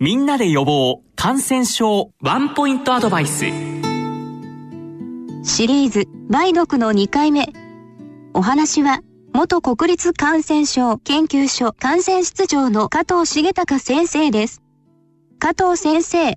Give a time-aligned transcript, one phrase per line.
[0.00, 2.12] みんなで予防感染症。
[2.20, 3.46] ワンポイントアドバイス。
[5.42, 7.48] シリーズ梅毒の2回目。
[8.32, 9.00] お話は
[9.34, 14.62] 元国立感染症研究所感染室長の加藤重隆先生です。
[15.40, 16.36] 加藤先生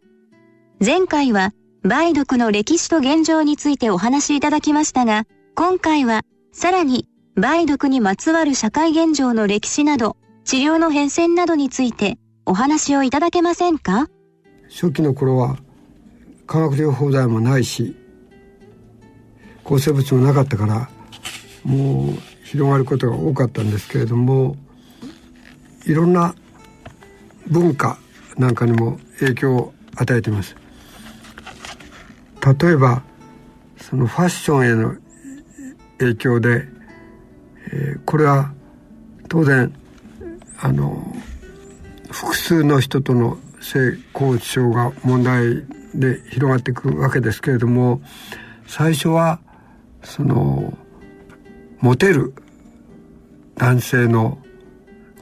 [0.83, 1.51] 前回は
[1.83, 14.09] 梅毒の歴史と現状についてお話しいただきましたが今回はさらに梅毒にまつわる社会現状の歴史など治療の変遷などについてお話をいただけませんか？
[14.69, 15.57] 初期の頃は
[16.47, 17.95] 化学療法剤もないし
[19.63, 20.89] 抗生物もなかったから
[21.63, 24.55] もう広がることが多かったんですけれども
[25.85, 26.35] いろんな
[27.47, 27.97] 文化
[28.37, 30.55] なんかにも影響を与えています。
[32.61, 33.03] 例えば
[33.77, 34.95] そのファッションへの
[35.99, 36.65] 影響で、
[37.71, 38.51] えー、これは
[39.27, 39.71] 当然
[40.59, 41.15] あの
[42.21, 47.99] 複数の人との性交渉が問題で広がっていくわけですけれども
[48.67, 49.39] 最初は
[50.03, 50.77] その
[51.79, 52.35] モテる
[53.55, 54.37] 男性の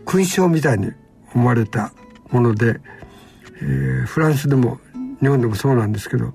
[0.05, 0.91] 勲章みたいに
[1.33, 1.93] 思われた
[2.31, 2.81] もので、
[3.61, 4.81] えー、フランスでも
[5.21, 6.33] 日本でもそうなんですけど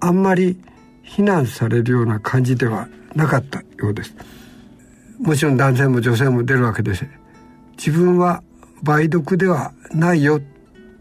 [0.00, 0.60] あんまり
[1.02, 4.14] 非難されるような感じではなかったようです。
[5.18, 7.06] もちろん男性も女性も出るわけです。
[7.78, 8.42] 自分は
[8.82, 10.40] 梅毒ではないよ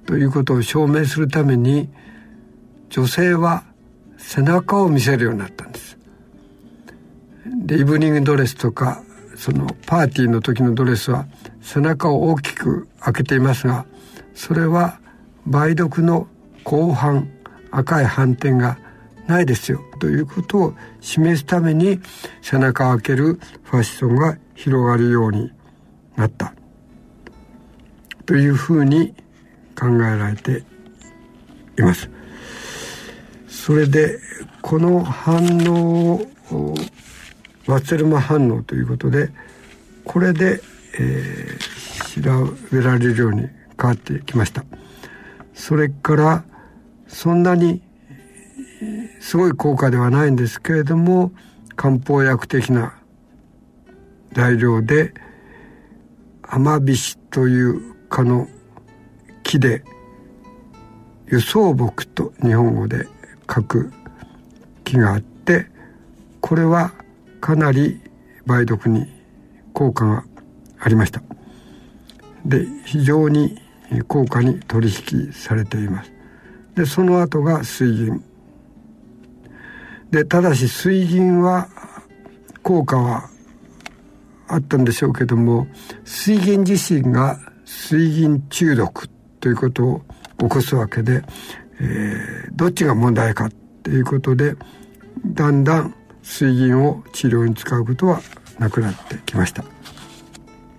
[0.06, 1.90] ということを証明するために
[2.90, 3.64] 女性は
[4.18, 5.98] 背中を見せるようになったんです。
[7.66, 9.04] でイブニングドレスとか
[9.36, 11.28] そのパーティーの時のドレスは
[11.62, 13.86] 背中を大きく開けていますが
[14.36, 15.00] それは
[15.48, 16.28] 梅毒の
[16.64, 17.30] 後半
[17.72, 18.78] 赤い斑点が
[19.28, 22.00] ないですよということを示すために
[22.42, 25.52] 背中を開けるファッションが広がるように
[26.16, 26.54] なった。
[28.30, 29.16] というふうに
[29.76, 30.64] 考えられて
[31.80, 32.12] います。
[33.48, 34.20] それで
[34.62, 36.14] この反応
[36.52, 36.76] を
[37.66, 39.32] ワッツェルマ反応ということで
[40.06, 40.62] これで、
[41.00, 43.48] えー、調べられるように
[43.82, 44.64] 変わってきました。
[45.56, 46.44] それから
[47.08, 47.82] そんなに
[49.20, 51.32] すごい効果ではないんですけれども
[51.76, 52.94] 漢方薬的な
[54.34, 55.16] 材料で
[56.44, 58.48] アマビシという科の
[59.44, 59.84] 木で
[61.28, 63.08] 輸送木と日本語で
[63.48, 63.92] 書く
[64.84, 65.68] 木があって
[66.42, 66.94] これは
[67.40, 68.02] かなり
[68.46, 69.08] 梅毒に
[69.74, 70.24] 効果が
[70.80, 71.22] ありました。
[72.46, 73.62] で非常に
[74.08, 76.12] 高価に取引されています。
[76.76, 78.24] でその後が水銀。
[80.10, 81.70] でただし水銀は
[82.64, 83.30] 効果は
[84.48, 85.68] あったんでしょうけども
[86.04, 89.08] 水銀自身が水銀中毒
[89.40, 90.02] ということを
[90.40, 91.24] 起こすわけで、
[91.80, 93.50] えー、どっちが問題かっ
[93.84, 94.56] ていうことで
[95.24, 95.94] だんだん
[96.24, 98.22] 水銀を治療に使うことは
[98.58, 99.64] なくなってきました。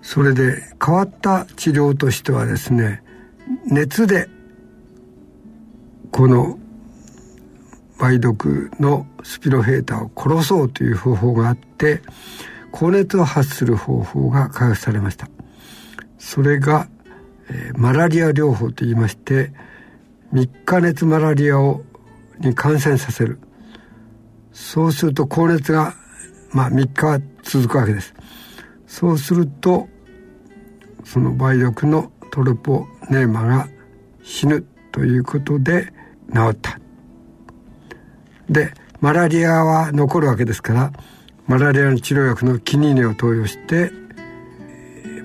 [0.03, 3.05] それで変わった治療としてはですね
[3.67, 4.29] 熱で
[6.11, 6.59] この
[8.00, 12.03] 梅毒のスピロヘータを殺そうという方法があって
[12.73, 15.29] 高熱を発する方法が開発されました。
[16.20, 16.86] それが、
[17.48, 19.53] えー、マラリア療法といいまして
[20.32, 21.82] 3日熱マラリアを
[22.38, 23.38] に感染させる。
[24.53, 25.94] そうすると高熱が、
[26.53, 28.14] まあ、3日続くわけです。
[28.86, 29.88] そうすると
[31.04, 33.69] その梅毒のトルポネーマが
[34.22, 35.92] 死ぬということで
[36.32, 36.78] 治った。
[38.48, 40.92] でマラリアは残るわけですから
[41.47, 43.91] マラリアの治療薬のキニーネを投与して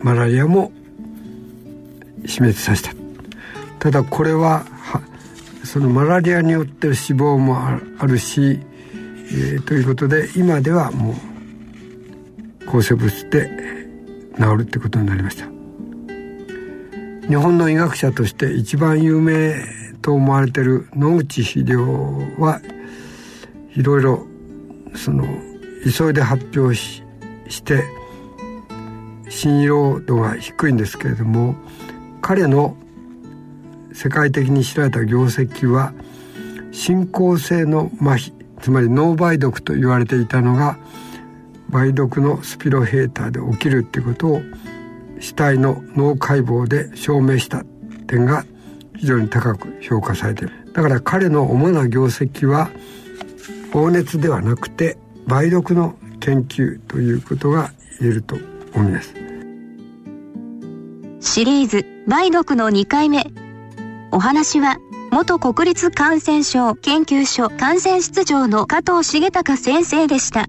[0.01, 0.71] マラリアも
[2.25, 2.93] 死滅させた。
[3.79, 4.65] ただこれは
[5.63, 8.59] そのマラリアによって死亡もあるし、
[9.31, 11.15] えー、ということで今ではも
[12.61, 13.49] う抗生物質で
[14.37, 15.45] 治るってことになりました。
[17.27, 19.55] 日本の医学者として一番有名
[20.01, 22.61] と思われてる野口英世は
[23.75, 24.27] いろいろ
[24.93, 25.25] その
[25.83, 27.03] 急いで発表し
[27.49, 27.83] して
[29.29, 31.55] 信用度が低いんですけれども
[32.27, 32.75] 彼の
[33.93, 35.93] 世界的に知られた業績は
[36.71, 40.79] 進行性の麻痺つまり脳梅毒と言われていたのが
[41.69, 44.41] 梅毒のスピロヘーターで起きるっていうことを
[45.19, 47.63] 死体の脳解剖で証明した
[48.07, 48.43] 点が
[48.97, 50.73] 非常に高く評価されている。
[50.73, 52.71] だから彼の主な業績は
[53.71, 58.35] 高熱ではなくて梅毒の研究ということが言えると
[58.73, 59.24] 思います。
[61.35, 63.25] シリーズ梅毒の2回目
[64.13, 64.77] お話は、
[65.11, 70.47] 元国立感染症研究所感染室長の加藤重隆先生でした。